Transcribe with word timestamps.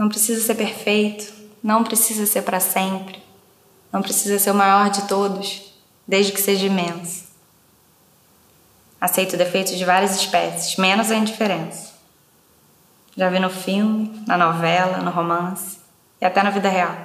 Não 0.00 0.08
precisa 0.08 0.40
ser 0.40 0.54
perfeito, 0.54 1.30
não 1.62 1.84
precisa 1.84 2.24
ser 2.24 2.40
para 2.40 2.58
sempre, 2.58 3.22
não 3.92 4.00
precisa 4.00 4.38
ser 4.38 4.50
o 4.50 4.54
maior 4.54 4.88
de 4.88 5.06
todos, 5.06 5.74
desde 6.08 6.32
que 6.32 6.40
seja 6.40 6.64
imenso. 6.64 7.24
Aceito 8.98 9.36
defeitos 9.36 9.76
de 9.76 9.84
várias 9.84 10.16
espécies, 10.16 10.76
menos 10.76 11.10
a 11.10 11.16
indiferença. 11.16 11.92
Já 13.14 13.28
vi 13.28 13.38
no 13.38 13.50
filme, 13.50 14.24
na 14.26 14.38
novela, 14.38 15.02
no 15.02 15.10
romance 15.10 15.76
e 16.18 16.24
até 16.24 16.42
na 16.42 16.48
vida 16.48 16.70
real. 16.70 16.96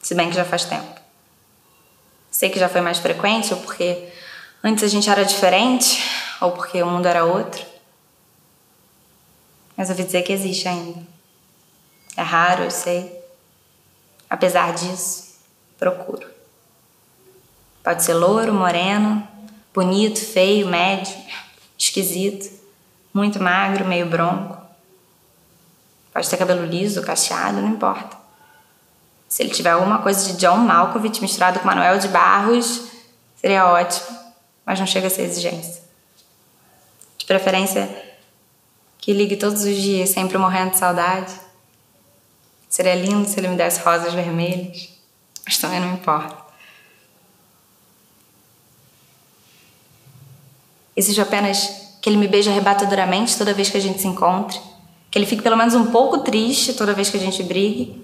Se 0.00 0.14
bem 0.14 0.30
que 0.30 0.36
já 0.36 0.44
faz 0.44 0.66
tempo. 0.66 1.00
Sei 2.30 2.48
que 2.48 2.60
já 2.60 2.68
foi 2.68 2.80
mais 2.80 2.98
frequente, 2.98 3.52
ou 3.52 3.58
porque 3.58 4.08
antes 4.62 4.84
a 4.84 4.88
gente 4.88 5.10
era 5.10 5.24
diferente, 5.24 6.00
ou 6.40 6.52
porque 6.52 6.80
o 6.80 6.86
mundo 6.86 7.06
era 7.06 7.24
outro. 7.24 7.66
Mas 9.76 9.90
ouvi 9.90 10.04
dizer 10.04 10.22
que 10.22 10.32
existe 10.32 10.68
ainda. 10.68 11.17
É 12.18 12.22
raro, 12.22 12.64
eu 12.64 12.70
sei. 12.72 13.16
Apesar 14.28 14.74
disso, 14.74 15.36
procuro. 15.78 16.26
Pode 17.80 18.02
ser 18.02 18.14
louro, 18.14 18.52
moreno, 18.52 19.26
bonito, 19.72 20.18
feio, 20.18 20.66
médio, 20.66 21.14
esquisito, 21.78 22.50
muito 23.14 23.40
magro, 23.40 23.84
meio 23.84 24.06
bronco. 24.06 24.60
Pode 26.12 26.28
ter 26.28 26.36
cabelo 26.36 26.66
liso, 26.66 27.04
cacheado, 27.04 27.60
não 27.60 27.68
importa. 27.68 28.16
Se 29.28 29.44
ele 29.44 29.54
tiver 29.54 29.70
alguma 29.70 30.02
coisa 30.02 30.32
de 30.32 30.38
John 30.38 30.56
Malkovich 30.56 31.22
misturado 31.22 31.60
com 31.60 31.68
Manuel 31.68 32.00
de 32.00 32.08
Barros, 32.08 32.88
seria 33.36 33.64
ótimo, 33.64 34.18
mas 34.66 34.80
não 34.80 34.88
chega 34.88 35.06
a 35.06 35.10
ser 35.10 35.22
exigência. 35.22 35.84
De 37.16 37.24
preferência, 37.24 37.88
que 38.98 39.12
ligue 39.12 39.36
todos 39.36 39.62
os 39.62 39.76
dias, 39.76 40.08
sempre 40.10 40.36
morrendo 40.36 40.72
de 40.72 40.78
saudade. 40.78 41.46
Seria 42.78 42.94
lindo 42.94 43.28
se 43.28 43.40
ele 43.40 43.48
me 43.48 43.56
desse 43.56 43.80
rosas 43.80 44.14
vermelhas, 44.14 44.88
mas 45.44 45.58
também 45.58 45.80
não 45.80 45.94
importa. 45.94 46.36
Exijo 50.94 51.20
apenas 51.20 51.98
que 52.00 52.08
ele 52.08 52.16
me 52.16 52.28
beije 52.28 52.48
arrebatadoramente 52.48 53.36
toda 53.36 53.52
vez 53.52 53.68
que 53.68 53.76
a 53.76 53.80
gente 53.80 54.00
se 54.00 54.06
encontre, 54.06 54.60
que 55.10 55.18
ele 55.18 55.26
fique 55.26 55.42
pelo 55.42 55.56
menos 55.56 55.74
um 55.74 55.86
pouco 55.86 56.18
triste 56.18 56.72
toda 56.74 56.94
vez 56.94 57.10
que 57.10 57.16
a 57.16 57.20
gente 57.20 57.42
brigue, 57.42 58.00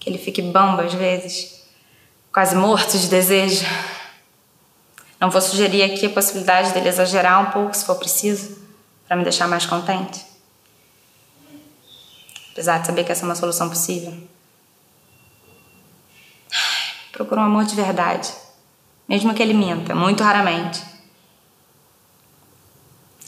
que 0.00 0.10
ele 0.10 0.18
fique 0.18 0.42
bamba 0.42 0.82
às 0.82 0.94
vezes, 0.94 1.62
quase 2.32 2.56
morto 2.56 2.98
de 2.98 3.06
desejo. 3.06 3.64
Não 5.20 5.30
vou 5.30 5.40
sugerir 5.40 5.84
aqui 5.84 6.06
a 6.06 6.10
possibilidade 6.10 6.72
dele 6.72 6.88
exagerar 6.88 7.48
um 7.48 7.52
pouco 7.52 7.76
se 7.76 7.84
for 7.84 7.94
preciso, 7.94 8.58
para 9.06 9.16
me 9.16 9.22
deixar 9.22 9.46
mais 9.46 9.64
contente. 9.64 10.34
Apesar 12.56 12.78
de 12.78 12.86
saber 12.86 13.04
que 13.04 13.12
essa 13.12 13.22
é 13.22 13.28
uma 13.28 13.34
solução 13.34 13.68
possível. 13.68 14.16
Procuro 17.12 17.38
um 17.38 17.44
amor 17.44 17.66
de 17.66 17.76
verdade, 17.76 18.32
mesmo 19.06 19.34
que 19.34 19.42
ele 19.42 19.52
minta, 19.52 19.94
muito 19.94 20.24
raramente. 20.24 20.82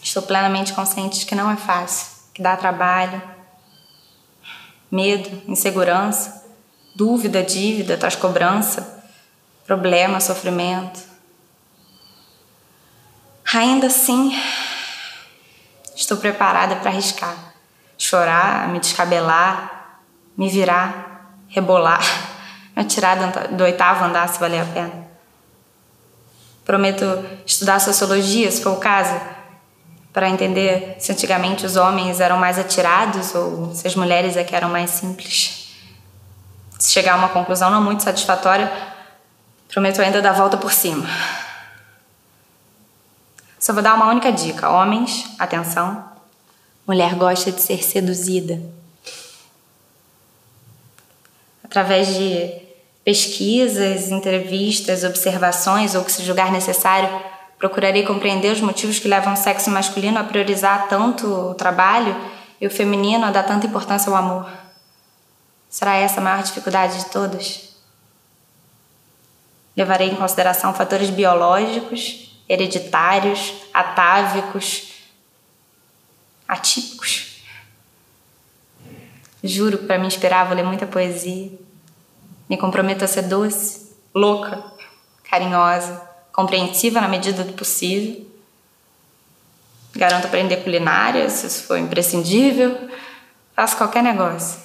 Estou 0.02 0.22
plenamente 0.22 0.72
consciente 0.72 1.20
de 1.20 1.26
que 1.26 1.34
não 1.34 1.50
é 1.50 1.56
fácil, 1.56 2.06
que 2.32 2.40
dá 2.40 2.56
trabalho, 2.56 3.20
medo, 4.90 5.42
insegurança, 5.46 6.46
dúvida, 6.94 7.42
dívida, 7.42 7.98
traz 7.98 8.16
cobrança, 8.16 9.04
problema, 9.66 10.20
sofrimento. 10.20 11.00
Ainda 13.52 13.88
assim, 13.88 14.34
estou 15.94 16.16
preparada 16.16 16.76
para 16.76 16.88
arriscar, 16.88 17.57
chorar, 17.98 18.68
me 18.68 18.78
descabelar, 18.78 20.00
me 20.36 20.48
virar, 20.48 21.34
rebolar, 21.48 22.00
me 22.76 22.82
atirar 22.82 23.16
do 23.50 23.64
oitavo 23.64 24.04
andar 24.04 24.28
se 24.28 24.38
valer 24.38 24.62
a 24.62 24.64
pena. 24.64 25.08
Prometo 26.64 27.04
estudar 27.44 27.80
sociologia, 27.80 28.50
se 28.50 28.62
for 28.62 28.74
o 28.74 28.76
caso, 28.76 29.18
para 30.12 30.28
entender 30.28 30.96
se 30.98 31.10
antigamente 31.10 31.66
os 31.66 31.76
homens 31.76 32.20
eram 32.20 32.38
mais 32.38 32.58
atirados 32.58 33.34
ou 33.34 33.74
se 33.74 33.86
as 33.86 33.94
mulheres 33.94 34.36
é 34.36 34.44
que 34.44 34.54
eram 34.54 34.68
mais 34.68 34.90
simples. 34.90 35.76
Se 36.78 36.92
chegar 36.92 37.14
a 37.14 37.16
uma 37.16 37.28
conclusão 37.30 37.70
não 37.70 37.82
muito 37.82 38.02
satisfatória, 38.02 38.70
prometo 39.68 40.00
ainda 40.00 40.22
dar 40.22 40.30
a 40.30 40.34
volta 40.34 40.56
por 40.56 40.72
cima. 40.72 41.06
Só 43.58 43.72
vou 43.72 43.82
dar 43.82 43.94
uma 43.94 44.08
única 44.08 44.30
dica: 44.32 44.68
homens, 44.68 45.28
atenção. 45.38 46.07
Mulher 46.88 47.16
gosta 47.16 47.52
de 47.52 47.60
ser 47.60 47.84
seduzida. 47.84 48.58
Através 51.62 52.14
de 52.16 52.50
pesquisas, 53.04 54.10
entrevistas, 54.10 55.04
observações 55.04 55.94
ou 55.94 56.02
que 56.02 56.10
se 56.10 56.22
julgar 56.22 56.50
necessário, 56.50 57.10
procurarei 57.58 58.06
compreender 58.06 58.50
os 58.54 58.62
motivos 58.62 58.98
que 58.98 59.06
levam 59.06 59.34
o 59.34 59.36
sexo 59.36 59.70
masculino 59.70 60.18
a 60.18 60.24
priorizar 60.24 60.88
tanto 60.88 61.26
o 61.26 61.54
trabalho 61.54 62.16
e 62.58 62.66
o 62.66 62.70
feminino 62.70 63.26
a 63.26 63.30
dar 63.30 63.42
tanta 63.42 63.66
importância 63.66 64.08
ao 64.08 64.16
amor. 64.16 64.50
Será 65.68 65.94
essa 65.94 66.20
a 66.20 66.24
maior 66.24 66.42
dificuldade 66.42 67.00
de 67.00 67.10
todas? 67.10 67.68
Levarei 69.76 70.08
em 70.08 70.16
consideração 70.16 70.72
fatores 70.72 71.10
biológicos, 71.10 72.34
hereditários, 72.48 73.52
atávicos, 73.74 74.97
atípicos. 76.48 77.42
Juro 79.44 79.78
para 79.78 79.98
me 79.98 80.06
inspirar 80.06 80.44
vou 80.44 80.56
ler 80.56 80.64
muita 80.64 80.86
poesia. 80.86 81.52
Me 82.48 82.56
comprometo 82.56 83.04
a 83.04 83.08
ser 83.08 83.22
doce, 83.22 83.94
louca, 84.14 84.64
carinhosa, 85.30 86.02
compreensiva 86.32 87.00
na 87.00 87.08
medida 87.08 87.44
do 87.44 87.52
possível. 87.52 88.26
Garanto 89.94 90.26
aprender 90.26 90.58
culinária, 90.58 91.28
se 91.28 91.46
isso 91.46 91.64
for 91.64 91.76
imprescindível. 91.76 92.88
Faço 93.54 93.76
qualquer 93.76 94.02
negócio. 94.02 94.60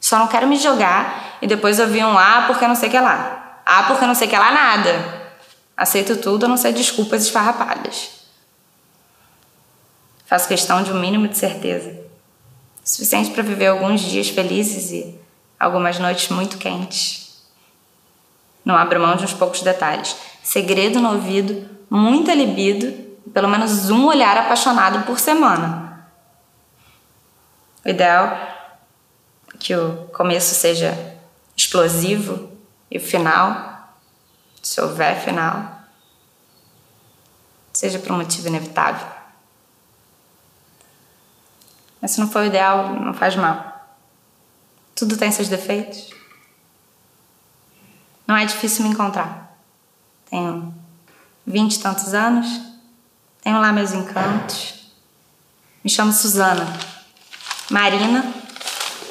Só 0.00 0.18
não 0.18 0.28
quero 0.28 0.46
me 0.46 0.56
jogar 0.56 1.38
e 1.42 1.46
depois 1.46 1.80
ouvir 1.80 2.04
um 2.04 2.16
ah 2.16 2.44
porque 2.46 2.66
não 2.66 2.74
sei 2.74 2.88
que 2.88 2.98
lá. 2.98 3.62
Ah 3.66 3.84
porque 3.84 4.06
não 4.06 4.14
sei 4.14 4.28
que 4.28 4.36
lá 4.36 4.52
nada. 4.52 5.32
Aceito 5.76 6.16
tudo 6.16 6.46
a 6.46 6.48
não 6.48 6.56
ser 6.56 6.72
desculpas 6.72 7.24
esfarrapadas. 7.24 8.17
Faço 10.28 10.46
questão 10.46 10.82
de 10.82 10.92
um 10.92 11.00
mínimo 11.00 11.26
de 11.26 11.38
certeza. 11.38 12.04
Suficiente 12.84 13.30
para 13.30 13.42
viver 13.42 13.68
alguns 13.68 14.02
dias 14.02 14.28
felizes 14.28 14.90
e 14.90 15.18
algumas 15.58 15.98
noites 15.98 16.28
muito 16.28 16.58
quentes. 16.58 17.42
Não 18.62 18.76
abro 18.76 19.00
mão 19.00 19.16
de 19.16 19.24
uns 19.24 19.32
poucos 19.32 19.62
detalhes 19.62 20.14
segredo 20.42 21.00
no 21.00 21.14
ouvido, 21.14 21.66
muita 21.88 22.34
libido 22.34 22.88
e 23.26 23.30
pelo 23.30 23.48
menos 23.48 23.88
um 23.88 24.06
olhar 24.06 24.36
apaixonado 24.36 25.06
por 25.06 25.18
semana. 25.18 26.06
O 27.82 27.88
ideal 27.88 28.26
é 29.54 29.56
que 29.58 29.74
o 29.74 30.08
começo 30.08 30.54
seja 30.54 31.16
explosivo 31.56 32.50
e 32.90 32.98
o 32.98 33.00
final, 33.00 33.94
se 34.62 34.78
houver 34.78 35.18
final, 35.24 35.80
seja 37.72 37.98
por 37.98 38.12
um 38.12 38.18
motivo 38.18 38.48
inevitável. 38.48 39.18
Mas 42.08 42.14
se 42.14 42.20
não 42.20 42.30
for 42.30 42.40
o 42.40 42.46
ideal, 42.46 42.94
não 42.94 43.12
faz 43.12 43.36
mal. 43.36 43.86
Tudo 44.94 45.18
tem 45.18 45.30
seus 45.30 45.46
defeitos. 45.46 46.08
Não 48.26 48.34
é 48.34 48.46
difícil 48.46 48.82
me 48.82 48.88
encontrar. 48.88 49.54
Tenho 50.30 50.74
vinte 51.46 51.74
e 51.74 51.80
tantos 51.80 52.14
anos, 52.14 52.48
tenho 53.42 53.60
lá 53.60 53.74
meus 53.74 53.92
encantos. 53.92 54.90
Me 55.84 55.90
chamo 55.90 56.10
Suzana, 56.10 56.66
Marina, 57.70 58.24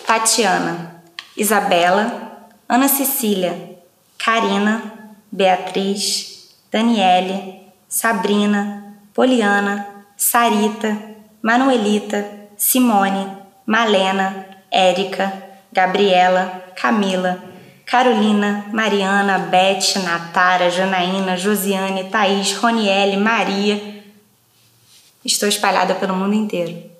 Tatiana, 0.08 1.04
Isabela, 1.38 2.50
Ana 2.68 2.88
Cecília, 2.88 3.80
Karina, 4.18 5.12
Beatriz, 5.32 6.50
Daniele, 6.72 7.62
Sabrina, 7.88 8.98
Poliana, 9.14 10.04
Sarita, 10.18 10.98
Manuelita, 11.44 12.37
Simone, 12.58 13.38
Malena, 13.66 14.46
Érica, 14.72 15.32
Gabriela, 15.72 16.74
Camila, 16.76 17.38
Carolina, 17.86 18.66
Mariana, 18.74 19.38
Beth, 19.38 19.96
Natara, 20.04 20.70
Janaína, 20.70 21.38
Josiane, 21.38 22.10
Thaís, 22.10 22.54
Roniele, 22.58 23.16
Maria. 23.16 24.04
Estou 25.24 25.48
espalhada 25.48 25.96
pelo 25.96 26.16
mundo 26.16 26.34
inteiro. 26.34 26.97